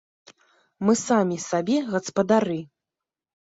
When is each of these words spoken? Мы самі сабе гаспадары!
Мы 0.87 0.95
самі 1.01 1.37
сабе 1.49 1.77
гаспадары! 1.93 2.59